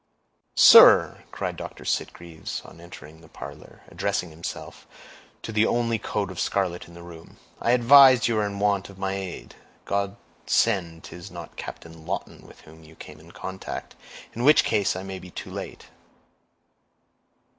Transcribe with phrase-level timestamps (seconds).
[0.55, 1.85] "Sir," cried Dr.
[1.85, 4.87] Sitgreaves, on entering the parlor, addressing himself
[5.43, 8.57] to the only coat of scarlet in the room, "I am advised you are in
[8.57, 9.53] want of my aid.
[9.85, 10.15] God
[10.47, 13.93] send 'tis not Captain Lawton with whom you came in contact,
[14.33, 15.89] in which case I may be too late."